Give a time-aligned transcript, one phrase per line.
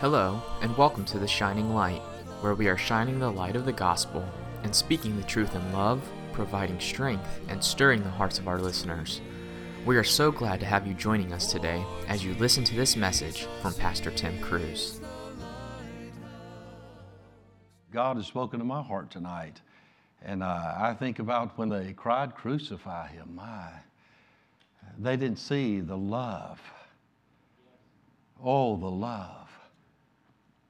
[0.00, 2.00] Hello, and welcome to The Shining Light,
[2.40, 4.24] where we are shining the light of the gospel
[4.62, 9.20] and speaking the truth in love, providing strength, and stirring the hearts of our listeners.
[9.84, 12.94] We are so glad to have you joining us today as you listen to this
[12.94, 15.00] message from Pastor Tim Cruz.
[17.92, 19.60] God has spoken to my heart tonight.
[20.22, 23.34] And uh, I think about when they cried, Crucify him.
[23.34, 23.70] My,
[24.96, 26.60] they didn't see the love.
[28.40, 29.37] Oh, the love.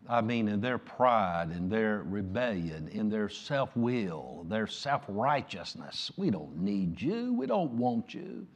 [0.09, 6.11] I mean, in their pride, in their rebellion, in their self will, their self righteousness.
[6.17, 7.35] We don't need you.
[7.35, 8.47] We don't want you.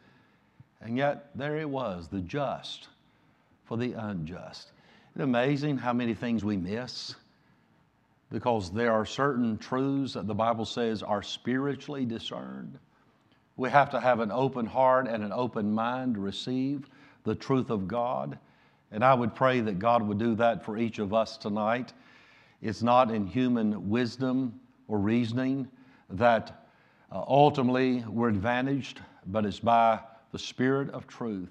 [0.80, 2.88] And yet, there it was, the just
[3.66, 4.72] for the unjust.
[5.14, 7.14] Isn't amazing how many things we miss?
[8.30, 12.78] Because there are certain truths that the Bible says are spiritually discerned.
[13.58, 16.88] We have to have an open heart and an open mind to receive
[17.24, 18.38] the truth of God.
[18.92, 21.94] And I would pray that God would do that for each of us tonight.
[22.60, 25.66] It's not in human wisdom or reasoning
[26.10, 26.66] that
[27.10, 29.98] uh, ultimately we're advantaged, but it's by
[30.30, 31.50] the Spirit of truth.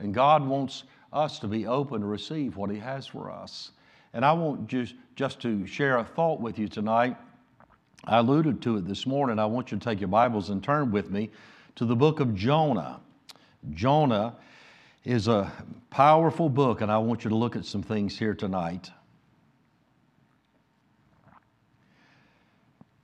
[0.00, 3.70] And God wants us to be open to receive what He has for us.
[4.12, 7.16] And I want just, just to share a thought with you tonight.
[8.04, 9.38] I alluded to it this morning.
[9.38, 11.30] I want you to take your Bibles and turn with me
[11.76, 13.00] to the book of Jonah.
[13.72, 14.34] Jonah
[15.04, 15.52] is a
[15.90, 18.90] powerful book, and I want you to look at some things here tonight.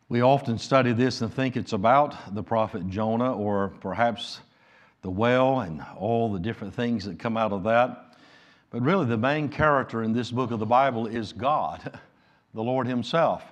[0.09, 4.41] We often study this and think it's about the prophet Jonah or perhaps
[5.03, 8.17] the well and all the different things that come out of that.
[8.71, 11.99] But really, the main character in this book of the Bible is God,
[12.55, 13.43] the Lord Himself,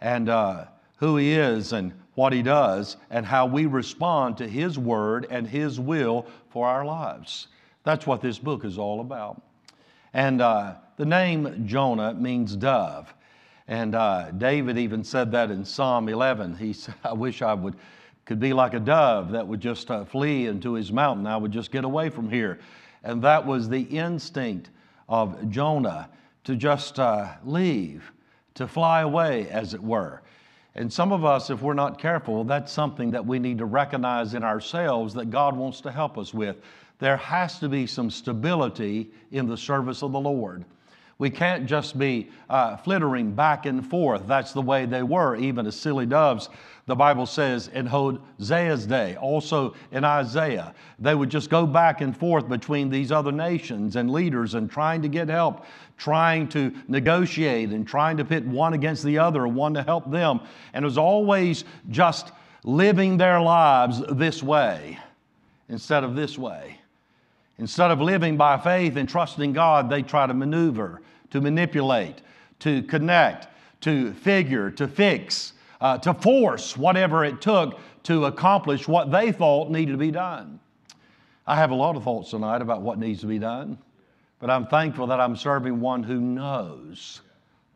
[0.00, 0.64] and uh,
[0.96, 5.46] who He is and what He does, and how we respond to His word and
[5.46, 7.48] His will for our lives.
[7.84, 9.42] That's what this book is all about.
[10.12, 13.12] And uh, the name Jonah means dove.
[13.68, 16.56] And uh, David even said that in Psalm 11.
[16.56, 17.76] He said, I wish I would,
[18.24, 21.26] could be like a dove that would just uh, flee into his mountain.
[21.26, 22.58] I would just get away from here.
[23.04, 24.70] And that was the instinct
[25.08, 26.10] of Jonah
[26.44, 28.12] to just uh, leave,
[28.54, 30.22] to fly away, as it were.
[30.74, 34.34] And some of us, if we're not careful, that's something that we need to recognize
[34.34, 36.56] in ourselves that God wants to help us with
[37.00, 40.64] there has to be some stability in the service of the Lord.
[41.20, 44.26] We can't just be uh, flittering back and forth.
[44.26, 46.48] That's the way they were, even as silly doves.
[46.86, 52.16] The Bible says in Hosea's day, also in Isaiah, they would just go back and
[52.16, 55.66] forth between these other nations and leaders and trying to get help,
[55.98, 60.40] trying to negotiate and trying to pit one against the other, one to help them.
[60.72, 62.32] And it was always just
[62.64, 64.98] living their lives this way
[65.68, 66.79] instead of this way.
[67.60, 72.22] Instead of living by faith and trusting God, they try to maneuver, to manipulate,
[72.60, 73.48] to connect,
[73.82, 79.70] to figure, to fix, uh, to force whatever it took to accomplish what they thought
[79.70, 80.58] needed to be done.
[81.46, 83.76] I have a lot of thoughts tonight about what needs to be done,
[84.38, 87.20] but I'm thankful that I'm serving one who knows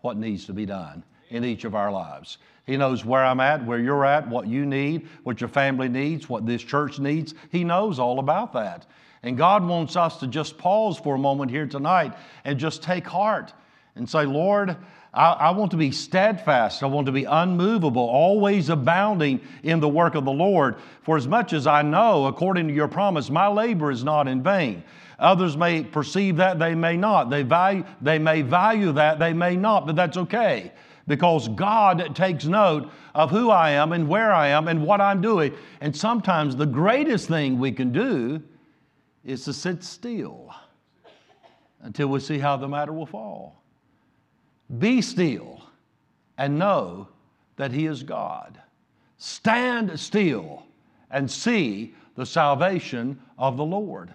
[0.01, 2.39] what needs to be done in each of our lives.
[2.67, 6.27] He knows where I'm at, where you're at, what you need, what your family needs,
[6.27, 7.35] what this church needs.
[7.53, 8.87] He knows all about that.
[9.25, 12.13] And God wants us to just pause for a moment here tonight
[12.45, 13.55] and just take heart
[13.97, 14.77] and say, Lord,
[15.15, 16.83] I, I, want to be steadfast.
[16.83, 20.77] I want to be unmovable, always abounding in the work of the Lord.
[21.03, 24.43] For as much as I know, according to your promise, my labor is not in
[24.43, 24.85] vain.
[25.19, 27.31] Others may perceive that, they may not.
[27.31, 30.71] They, value, they may value that, they may not, but that's okay
[31.07, 35.23] because God takes note of who I am and where I am and what I'm
[35.23, 35.55] doing.
[35.81, 38.43] And sometimes the greatest thing we can do
[39.25, 40.55] is to sit still
[41.81, 43.63] until we see how the matter will fall.
[44.79, 45.63] Be still
[46.39, 47.09] and know
[47.57, 48.61] that He is God.
[49.19, 50.65] Stand still
[51.11, 54.13] and see the salvation of the Lord.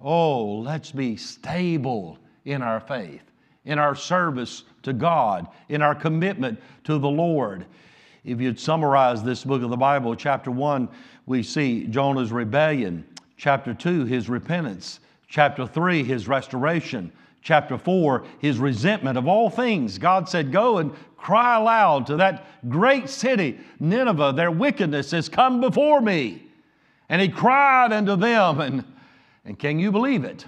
[0.00, 3.22] Oh, let's be stable in our faith,
[3.64, 7.66] in our service to God, in our commitment to the Lord.
[8.24, 10.88] If you'd summarize this book of the Bible, chapter 1,
[11.26, 13.04] we see Jonah's rebellion.
[13.40, 15.00] Chapter 2, his repentance.
[15.26, 17.10] Chapter 3, his restoration.
[17.40, 19.96] Chapter 4, his resentment of all things.
[19.96, 24.34] God said, Go and cry aloud to that great city, Nineveh.
[24.36, 26.42] Their wickedness has come before me.
[27.08, 28.84] And he cried unto them, and,
[29.46, 30.44] and can you believe it?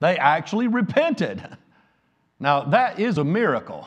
[0.00, 1.46] They actually repented.
[2.40, 3.86] Now, that is a miracle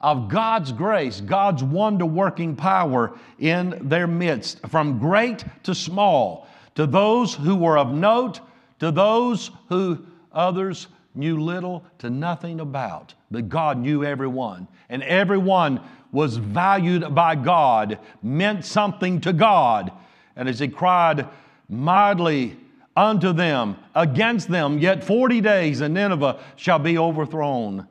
[0.00, 6.46] of God's grace, God's wonder working power in their midst, from great to small
[6.76, 8.40] to those who were of note,
[8.78, 14.68] to those who others knew little to nothing about, but God knew everyone.
[14.88, 15.80] And everyone
[16.12, 19.90] was valued by God, meant something to God.
[20.36, 21.26] And as he cried
[21.68, 22.56] mightily
[22.94, 27.86] unto them, against them, yet 40 days, and Nineveh shall be overthrown.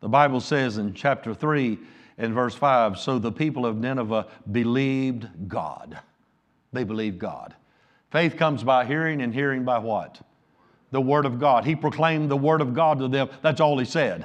[0.00, 1.78] The Bible says in chapter 3
[2.18, 5.98] and verse 5 so the people of Nineveh believed God.
[6.72, 7.54] They believed God.
[8.10, 10.20] Faith comes by hearing, and hearing by what?
[10.90, 11.64] The Word of God.
[11.64, 13.28] He proclaimed the Word of God to them.
[13.42, 14.24] That's all he said.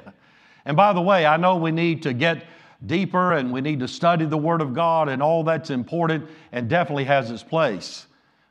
[0.64, 2.44] And by the way, I know we need to get
[2.86, 6.68] deeper and we need to study the Word of God, and all that's important and
[6.68, 8.06] definitely has its place.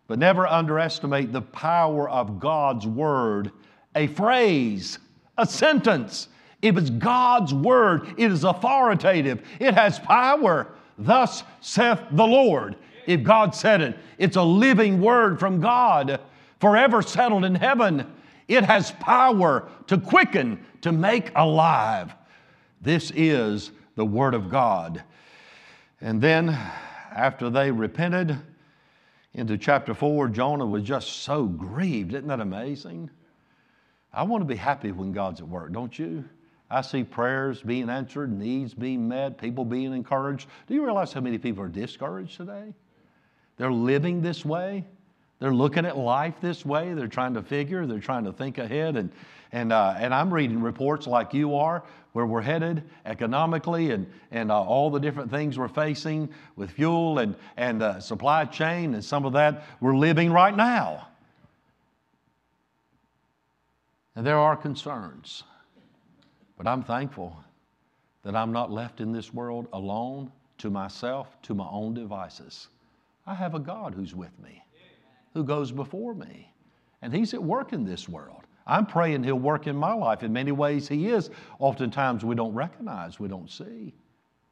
[0.07, 3.51] But never underestimate the power of God's Word.
[3.95, 4.99] A phrase,
[5.37, 6.27] a sentence.
[6.61, 10.73] If it's God's Word, it is authoritative, it has power.
[10.97, 12.75] Thus saith the Lord.
[13.05, 16.19] If God said it, it's a living word from God,
[16.59, 18.11] forever settled in heaven.
[18.47, 22.13] It has power to quicken, to make alive.
[22.81, 25.03] This is the Word of God.
[26.01, 26.49] And then,
[27.15, 28.37] after they repented,
[29.33, 32.13] into chapter 4, Jonah was just so grieved.
[32.13, 33.09] Isn't that amazing?
[34.13, 36.23] I want to be happy when God's at work, don't you?
[36.69, 40.47] I see prayers being answered, needs being met, people being encouraged.
[40.67, 42.73] Do you realize how many people are discouraged today?
[43.57, 44.85] They're living this way.
[45.39, 46.93] They're looking at life this way.
[46.93, 48.95] They're trying to figure, they're trying to think ahead.
[48.95, 49.11] And,
[49.51, 51.83] and, uh, and I'm reading reports like you are,
[52.13, 57.19] where we're headed economically and, and uh, all the different things we're facing with fuel
[57.19, 61.07] and, and uh, supply chain and some of that we're living right now.
[64.15, 65.43] And there are concerns.
[66.57, 67.35] But I'm thankful
[68.23, 72.69] that I'm not left in this world alone to myself, to my own devices.
[73.25, 74.63] I have a God who's with me,
[75.33, 76.51] who goes before me,
[77.01, 78.43] and He's at work in this world.
[78.65, 80.23] I'm praying He'll work in my life.
[80.23, 81.29] In many ways, He is.
[81.59, 83.93] Oftentimes, we don't recognize, we don't see,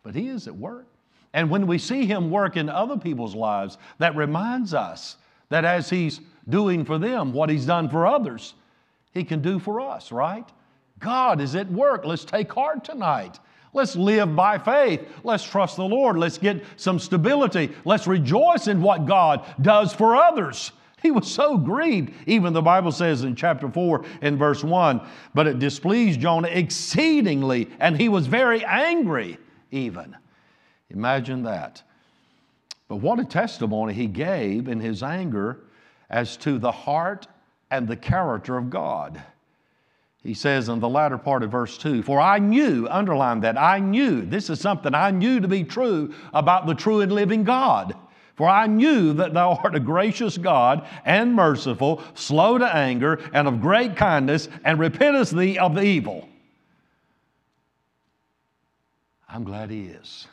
[0.04, 0.88] but He is at work.
[1.34, 5.18] And when we see Him work in other people's lives, that reminds us
[5.50, 8.54] that as He's doing for them what He's done for others,
[9.14, 10.50] He can do for us, right?
[11.00, 12.06] God is at work.
[12.06, 13.40] Let's take heart tonight.
[13.74, 15.08] Let's live by faith.
[15.24, 16.18] Let's trust the Lord.
[16.18, 17.72] Let's get some stability.
[17.86, 20.72] Let's rejoice in what God does for others.
[21.02, 22.14] He was so grieved.
[22.28, 25.02] Even the Bible says in chapter 4 in verse 1
[25.34, 29.38] but it displeased Jonah exceedingly, and he was very angry,
[29.72, 30.16] even.
[30.90, 31.82] Imagine that.
[32.88, 35.62] But what a testimony he gave in his anger
[36.10, 37.28] as to the heart
[37.72, 39.22] and the character of God.
[40.24, 43.80] He says in the latter part of verse 2 For I knew, underline that, I
[43.80, 47.96] knew, this is something I knew to be true about the true and living God.
[48.36, 53.48] For I knew that thou art a gracious God and merciful, slow to anger, and
[53.48, 56.28] of great kindness, and repentest thee of the evil.
[59.28, 60.28] I'm glad he is.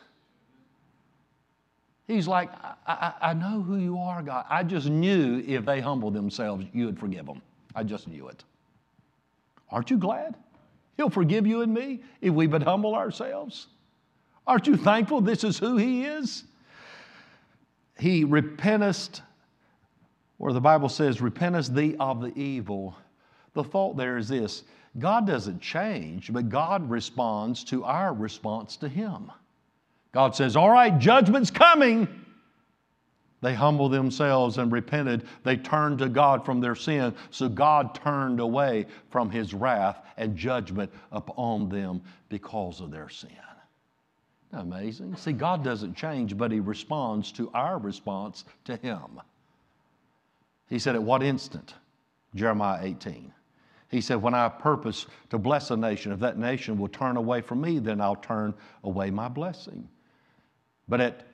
[2.06, 4.46] He's like, I, I, I, know who you are, God.
[4.48, 7.42] I just knew if they humbled themselves, you would forgive them.
[7.76, 8.42] I just knew it.
[9.70, 10.34] Aren't you glad?
[10.96, 13.68] He'll forgive you and me if we but humble ourselves.
[14.46, 16.44] Aren't you thankful this is who He is?
[17.98, 19.20] He repentest,
[20.38, 22.96] or the Bible says, repentest thee of the evil.
[23.54, 24.64] The thought there is this
[24.98, 29.30] God doesn't change, but God responds to our response to Him.
[30.12, 32.08] God says, All right, judgment's coming.
[33.40, 35.26] They humbled themselves and repented.
[35.44, 37.14] They turned to God from their sin.
[37.30, 43.30] So God turned away from his wrath and judgment upon them because of their sin.
[44.52, 45.14] amazing?
[45.16, 49.20] See, God doesn't change, but he responds to our response to him.
[50.68, 51.74] He said, At what instant?
[52.34, 53.32] Jeremiah 18.
[53.90, 57.40] He said, When I purpose to bless a nation, if that nation will turn away
[57.40, 58.52] from me, then I'll turn
[58.82, 59.88] away my blessing.
[60.88, 61.27] But at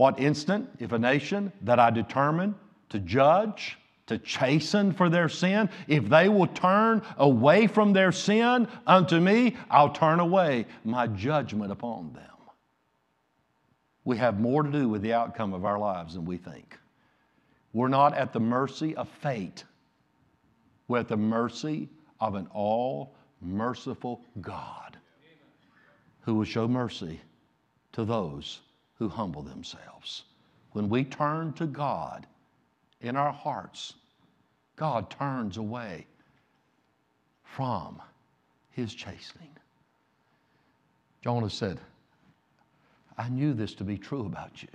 [0.00, 2.54] what instant, if a nation that I determine
[2.88, 3.76] to judge,
[4.06, 9.58] to chasten for their sin, if they will turn away from their sin unto me,
[9.70, 12.24] I'll turn away my judgment upon them.
[14.04, 16.78] We have more to do with the outcome of our lives than we think.
[17.74, 19.64] We're not at the mercy of fate,
[20.88, 21.90] we're at the mercy
[22.20, 24.96] of an all merciful God
[26.22, 27.20] who will show mercy
[27.92, 28.62] to those
[29.00, 30.24] who humble themselves.
[30.72, 32.26] When we turn to God
[33.00, 33.94] in our hearts,
[34.76, 36.06] God turns away
[37.42, 38.00] from
[38.70, 39.56] his chastening.
[41.24, 41.80] Jonah said,
[43.16, 44.68] I knew this to be true about you.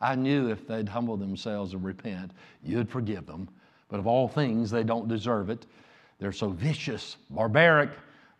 [0.00, 2.32] I knew if they'd humble themselves and repent,
[2.62, 3.48] you'd forgive them.
[3.88, 5.66] But of all things, they don't deserve it.
[6.18, 7.90] they're so vicious, barbaric,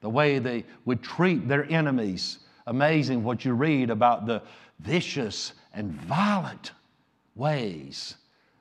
[0.00, 2.38] the way they would treat their enemies.
[2.66, 4.42] Amazing what you read about the
[4.80, 6.72] vicious and violent
[7.34, 8.16] ways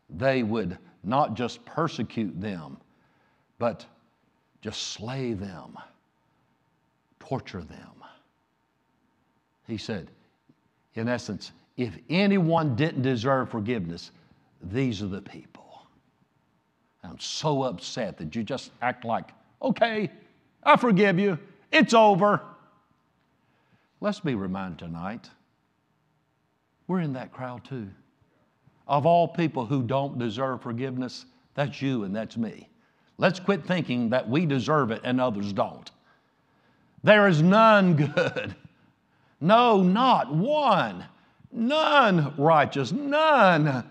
[0.09, 2.77] they would not just persecute them,
[3.59, 3.85] but
[4.61, 5.77] just slay them,
[7.19, 8.03] torture them.
[9.67, 10.09] He said,
[10.95, 14.11] in essence, if anyone didn't deserve forgiveness,
[14.61, 15.85] these are the people.
[17.03, 19.29] I'm so upset that you just act like,
[19.61, 20.09] okay,
[20.63, 21.37] I forgive you,
[21.71, 22.41] it's over.
[24.03, 25.29] Let's be reminded tonight
[26.89, 27.87] we're in that crowd too.
[28.85, 32.67] Of all people who don't deserve forgiveness, that's you and that's me.
[33.17, 35.89] Let's quit thinking that we deserve it and others don't.
[37.01, 38.53] There is none good.
[39.39, 41.05] No, not one.
[41.53, 42.91] None righteous.
[42.91, 43.89] None.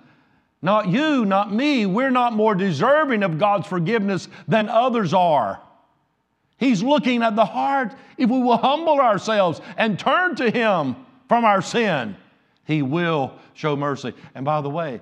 [0.61, 1.87] Not you, not me.
[1.87, 5.63] We're not more deserving of God's forgiveness than others are.
[6.63, 7.93] He's looking at the heart.
[8.17, 10.95] If we will humble ourselves and turn to Him
[11.27, 12.17] from our sin,
[12.65, 14.15] He will show mercy.
[14.37, 15.01] And by the way,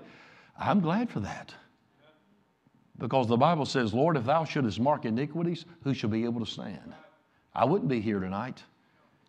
[0.59, 1.53] I'm glad for that.
[2.97, 6.51] Because the Bible says, Lord, if thou shouldest mark iniquities, who shall be able to
[6.51, 6.95] stand?
[7.55, 8.63] I wouldn't be here tonight.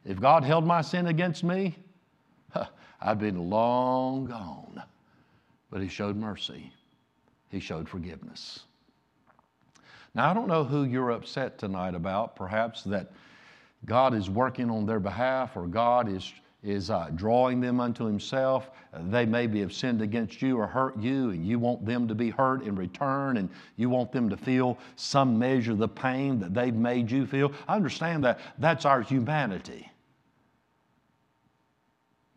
[0.06, 1.76] If God held my sin against me,
[3.02, 4.82] I'd been long gone.
[5.70, 6.72] But He showed mercy,
[7.50, 8.62] He showed forgiveness.
[10.14, 12.36] Now, I don't know who you're upset tonight about.
[12.36, 13.12] Perhaps that
[13.86, 18.70] God is working on their behalf or God is is uh, drawing them unto himself.
[18.94, 22.30] They maybe have sinned against you or hurt you, and you want them to be
[22.30, 26.54] hurt in return, and you want them to feel some measure of the pain that
[26.54, 27.52] they've made you feel.
[27.68, 28.40] I understand that.
[28.60, 29.92] That's our humanity.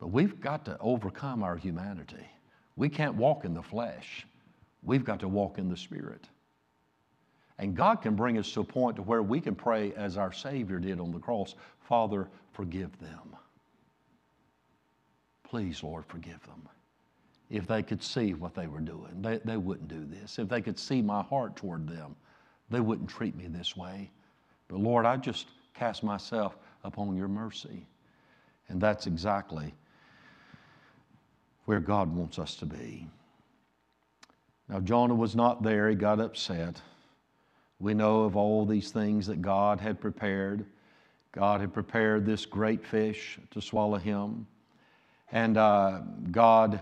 [0.00, 2.26] But we've got to overcome our humanity.
[2.76, 4.26] We can't walk in the flesh,
[4.83, 6.28] we've got to walk in the Spirit.
[7.58, 10.32] And God can bring us to a point to where we can pray as our
[10.32, 13.37] Savior did on the cross Father, forgive them
[15.54, 16.68] Please, Lord, forgive them.
[17.49, 20.40] If they could see what they were doing, they, they wouldn't do this.
[20.40, 22.16] If they could see my heart toward them,
[22.70, 24.11] they wouldn't treat me this way.
[24.66, 27.87] But Lord, I just cast myself upon your mercy.
[28.68, 29.73] And that's exactly
[31.66, 33.06] where God wants us to be.
[34.68, 36.82] Now, Jonah was not there, he got upset.
[37.81, 40.64] We know of all these things that God had prepared.
[41.33, 44.47] God had prepared this great fish to swallow him.
[45.33, 46.81] And uh, God,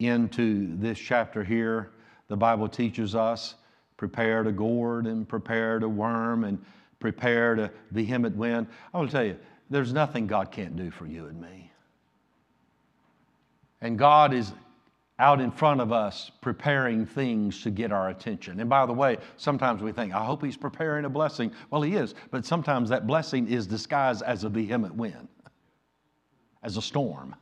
[0.00, 1.92] into this chapter here,
[2.28, 3.54] the Bible teaches us
[3.96, 6.62] prepared a gourd and prepared a worm and
[6.98, 8.66] prepared a vehement wind.
[8.92, 9.38] I want to tell you,
[9.70, 11.70] there's nothing God can't do for you and me.
[13.80, 14.52] And God is
[15.18, 18.58] out in front of us preparing things to get our attention.
[18.60, 21.52] And by the way, sometimes we think, I hope He's preparing a blessing.
[21.70, 25.28] Well, He is, but sometimes that blessing is disguised as a vehement wind,
[26.62, 27.36] as a storm.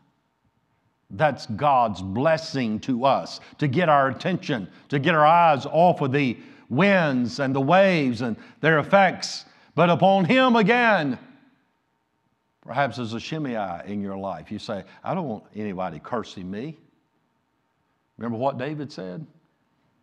[1.10, 6.12] That's God's blessing to us to get our attention, to get our eyes off of
[6.12, 6.36] the
[6.68, 11.18] winds and the waves and their effects, but upon Him again.
[12.60, 14.52] Perhaps there's a Shimei in your life.
[14.52, 16.78] You say, I don't want anybody cursing me.
[18.18, 19.26] Remember what David said?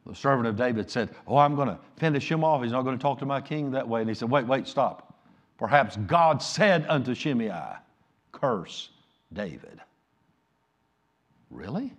[0.05, 2.63] The servant of David said, Oh, I'm going to finish him off.
[2.63, 4.01] He's not going to talk to my king that way.
[4.01, 5.13] And he said, Wait, wait, stop.
[5.57, 7.51] Perhaps God said unto Shimei,
[8.31, 8.89] Curse
[9.33, 9.81] David.
[11.51, 11.93] Really?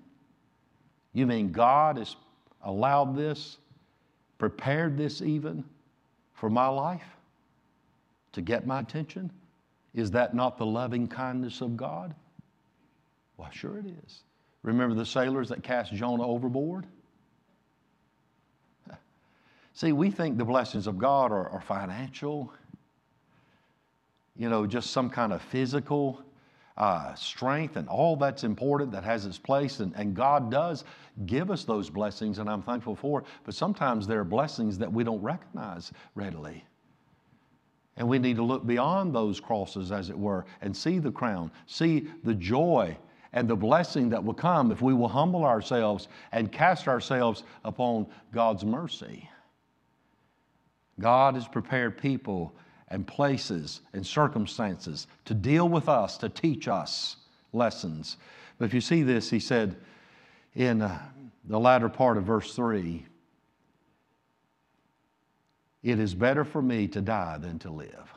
[1.12, 2.16] You mean God has
[2.62, 3.58] allowed this,
[4.38, 5.64] prepared this even
[6.34, 7.16] for my life
[8.32, 9.30] to get my attention?
[9.94, 12.14] Is that not the loving kindness of God?
[13.36, 14.20] Well, sure it is.
[14.62, 16.86] Remember the sailors that cast Jonah overboard?
[19.74, 22.52] See, we think the blessings of God are, are financial,
[24.36, 26.22] you know, just some kind of physical
[26.76, 29.80] uh, strength and all that's important that has its place.
[29.80, 30.84] And, and God does
[31.26, 33.24] give us those blessings, and I'm thankful for.
[33.44, 36.64] But sometimes there are blessings that we don't recognize readily.
[37.96, 41.50] And we need to look beyond those crosses, as it were, and see the crown,
[41.66, 42.96] see the joy
[43.32, 48.06] and the blessing that will come if we will humble ourselves and cast ourselves upon
[48.32, 49.28] God's mercy.
[50.98, 52.54] God has prepared people
[52.88, 57.16] and places and circumstances to deal with us, to teach us
[57.52, 58.16] lessons.
[58.58, 59.76] But if you see this, he said
[60.54, 61.00] in uh,
[61.44, 63.06] the latter part of verse 3
[65.82, 68.12] it is better for me to die than to live.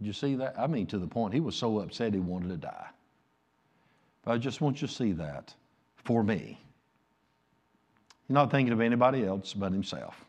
[0.00, 0.58] Did you see that?
[0.58, 2.86] I mean, to the point he was so upset he wanted to die.
[4.24, 5.54] But I just want you to see that
[5.96, 6.58] for me.
[8.26, 10.24] He's not thinking of anybody else but himself.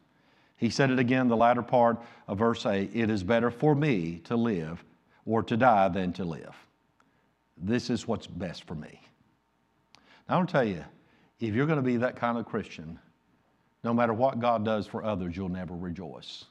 [0.57, 1.97] He said it again, the latter part
[2.27, 4.83] of verse 8 It is better for me to live
[5.25, 6.55] or to die than to live.
[7.57, 9.01] This is what's best for me.
[10.27, 10.83] Now, I want to tell you,
[11.39, 12.97] if you're going to be that kind of Christian,
[13.83, 16.45] no matter what God does for others, you'll never rejoice.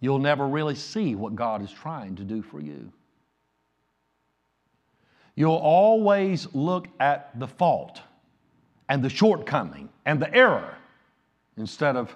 [0.00, 2.92] You'll never really see what God is trying to do for you.
[5.34, 8.00] You'll always look at the fault
[8.88, 10.76] and the shortcoming and the error
[11.56, 12.14] instead of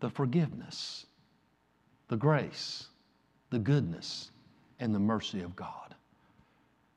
[0.00, 1.06] the forgiveness,
[2.08, 2.88] the grace,
[3.50, 4.30] the goodness,
[4.80, 5.94] and the mercy of God.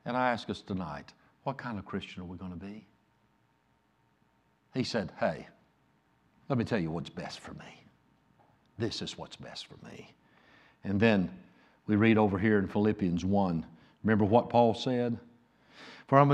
[0.06, 1.14] And I ask us tonight,
[1.44, 2.88] what kind of Christian are we going to be?
[4.74, 5.48] He said, Hey,
[6.50, 7.84] let me tell you what's best for me.
[8.78, 10.14] This is what's best for me.
[10.84, 11.30] And then
[11.88, 13.66] we read over here in Philippians 1.
[14.04, 15.18] Remember what Paul said?
[16.08, 16.30] For I'm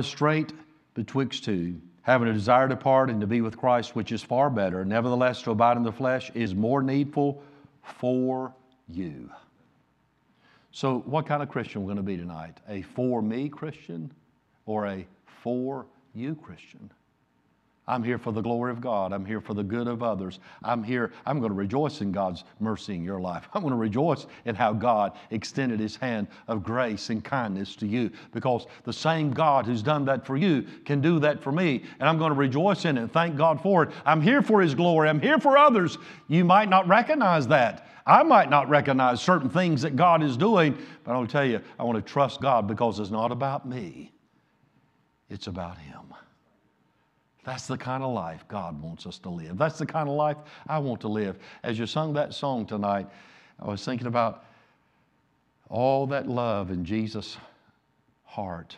[0.94, 4.50] betwixt two, having a desire to part and to be with Christ, which is far
[4.50, 4.84] better.
[4.84, 7.42] Nevertheless, to abide in the flesh is more needful
[7.82, 8.54] for
[8.90, 9.30] you.
[10.72, 12.58] So, what kind of Christian are we going to be tonight?
[12.68, 14.12] A for me Christian
[14.66, 16.90] or a for you Christian?
[17.92, 19.12] I'm here for the glory of God.
[19.12, 20.40] I'm here for the good of others.
[20.64, 23.50] I'm here, I'm going to rejoice in God's mercy in your life.
[23.54, 27.86] I'm going to rejoice in how God extended His hand of grace and kindness to
[27.86, 31.84] you because the same God who's done that for you can do that for me.
[32.00, 33.90] And I'm going to rejoice in it and thank God for it.
[34.06, 35.10] I'm here for His glory.
[35.10, 35.98] I'm here for others.
[36.30, 37.90] You might not recognize that.
[38.06, 41.84] I might not recognize certain things that God is doing, but I'll tell you, I
[41.84, 44.14] want to trust God because it's not about me,
[45.30, 46.14] it's about Him.
[47.44, 49.58] That's the kind of life God wants us to live.
[49.58, 51.40] That's the kind of life I want to live.
[51.64, 53.08] As you sung that song tonight,
[53.60, 54.46] I was thinking about
[55.70, 57.38] all that love in Jesus'
[58.26, 58.78] heart.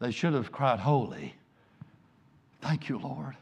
[0.00, 1.34] They should have cried, Holy.
[2.60, 3.36] Thank you, Lord.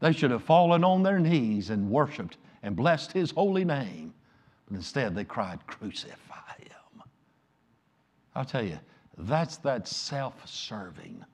[0.00, 4.12] They should have fallen on their knees and worshiped and blessed His holy name.
[4.66, 7.02] But instead, they cried, Crucify Him.
[8.34, 8.78] I'll tell you,
[9.16, 11.24] that's that self serving,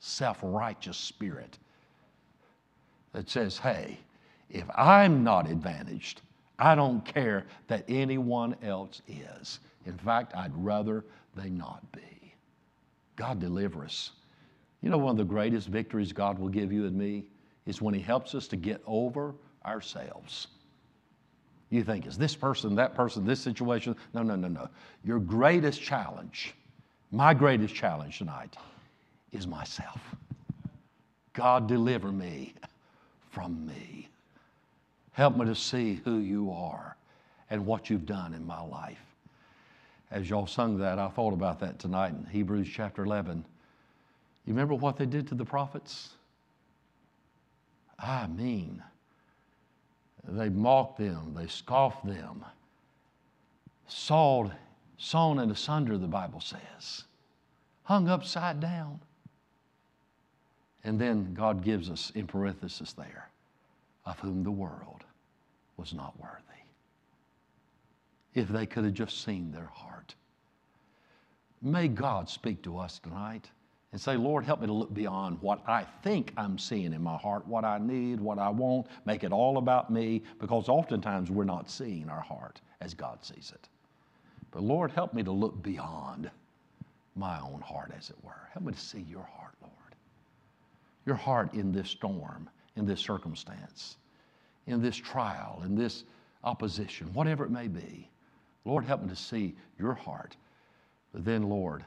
[0.00, 1.58] self righteous spirit
[3.12, 3.98] that says, hey,
[4.50, 6.20] if I'm not advantaged,
[6.58, 9.60] I don't care that anyone else is.
[9.86, 12.34] In fact, I'd rather they not be.
[13.16, 14.12] God deliver us.
[14.82, 17.24] You know, one of the greatest victories God will give you and me
[17.66, 20.48] is when He helps us to get over ourselves.
[21.70, 23.96] You think, is this person, that person, this situation?
[24.12, 24.68] No, no, no, no.
[25.04, 26.54] Your greatest challenge,
[27.10, 28.56] my greatest challenge tonight,
[29.30, 30.00] is myself.
[31.32, 32.54] God, deliver me
[33.32, 34.08] from me.
[35.12, 36.96] Help me to see who you are
[37.50, 39.00] and what you've done in my life.
[40.10, 43.44] As y'all sung that, I thought about that tonight in Hebrews chapter 11.
[44.46, 46.10] You remember what they did to the prophets?
[47.98, 48.82] I mean,
[50.28, 52.44] they mocked them, they scoffed them,
[53.86, 54.52] sawed,
[54.98, 57.04] sawn and asunder, the Bible says,
[57.84, 59.00] hung upside down.
[60.84, 63.28] And then God gives us in parenthesis there,
[64.04, 65.04] of whom the world
[65.76, 66.40] was not worthy.
[68.34, 70.14] If they could have just seen their heart.
[71.60, 73.48] May God speak to us tonight
[73.92, 77.16] and say, Lord, help me to look beyond what I think I'm seeing in my
[77.16, 81.44] heart, what I need, what I want, make it all about me, because oftentimes we're
[81.44, 83.68] not seeing our heart as God sees it.
[84.50, 86.30] But Lord, help me to look beyond
[87.14, 88.48] my own heart, as it were.
[88.52, 89.81] Help me to see your heart, Lord
[91.06, 93.96] your heart in this storm, in this circumstance,
[94.66, 96.04] in this trial, in this
[96.44, 98.08] opposition, whatever it may be.
[98.64, 100.36] Lord, help me to see your heart.
[101.12, 101.84] But then, Lord,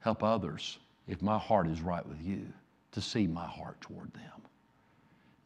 [0.00, 2.46] help others, if my heart is right with you,
[2.92, 4.42] to see my heart toward them.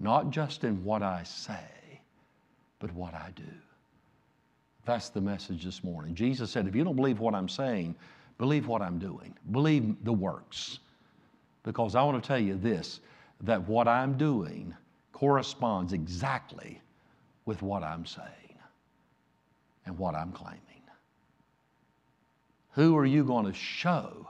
[0.01, 2.01] Not just in what I say,
[2.79, 3.43] but what I do.
[4.85, 6.15] That's the message this morning.
[6.15, 7.95] Jesus said, if you don't believe what I'm saying,
[8.39, 10.81] believe what I'm doing, believe the works.
[11.63, 13.01] Because I want to tell you this
[13.43, 14.75] that what I'm doing
[15.13, 16.81] corresponds exactly
[17.45, 18.29] with what I'm saying
[19.87, 20.61] and what I'm claiming.
[22.73, 24.29] Who are you going to show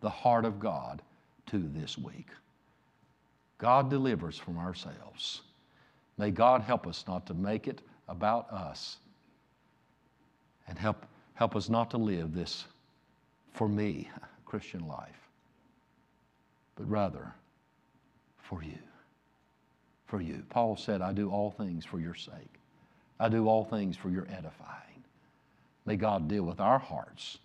[0.00, 1.02] the heart of God
[1.46, 2.28] to this week?
[3.58, 5.42] God delivers from ourselves.
[6.16, 8.98] May God help us not to make it about us
[10.68, 12.64] and help, help us not to live this,
[13.52, 14.08] for me,
[14.46, 15.23] Christian life
[16.76, 17.34] but rather
[18.38, 18.78] for you.
[20.06, 20.42] For you.
[20.50, 22.60] Paul said, I do all things for your sake.
[23.18, 25.04] I do all things for your edifying.
[25.86, 27.38] May God deal with our hearts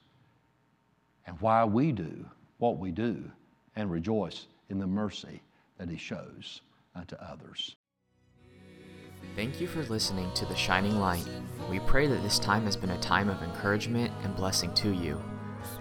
[1.25, 2.25] and why we do
[2.57, 3.31] what we do
[3.75, 5.41] and rejoice in the mercy
[5.77, 6.61] that He shows
[6.95, 7.75] unto others.
[9.35, 11.27] Thank you for listening to The Shining Light.
[11.69, 15.21] We pray that this time has been a time of encouragement and blessing to you.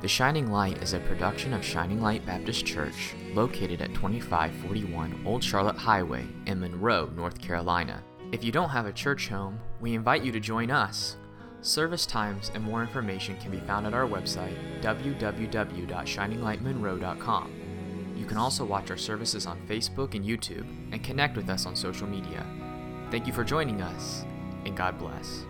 [0.00, 5.42] The Shining Light is a production of Shining Light Baptist Church, located at 2541 Old
[5.42, 8.04] Charlotte Highway in Monroe, North Carolina.
[8.30, 11.16] If you don't have a church home, we invite you to join us.
[11.62, 17.52] Service times and more information can be found at our website, www.shininglightmonroe.com.
[18.16, 21.74] You can also watch our services on Facebook and YouTube and connect with us on
[21.74, 22.46] social media.
[23.10, 24.24] Thank you for joining us,
[24.64, 25.44] and God bless.